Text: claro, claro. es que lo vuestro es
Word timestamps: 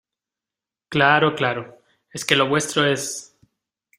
claro, 0.89 1.35
claro. 1.35 1.77
es 2.11 2.25
que 2.25 2.35
lo 2.35 2.49
vuestro 2.49 2.83
es 2.85 3.37